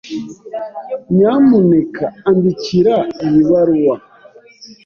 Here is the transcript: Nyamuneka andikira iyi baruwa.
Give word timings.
Nyamuneka 1.15 2.05
andikira 2.29 2.95
iyi 3.25 3.41
baruwa. 3.49 3.95